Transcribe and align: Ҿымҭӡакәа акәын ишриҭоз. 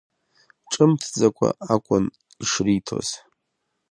Ҿымҭӡакәа 0.71 1.49
акәын 1.73 2.05
ишриҭоз. 2.43 3.09